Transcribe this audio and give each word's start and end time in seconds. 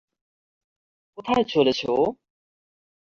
কোথায় 1.17 1.45
চলেছে 1.45 1.85
ও? 1.91 2.01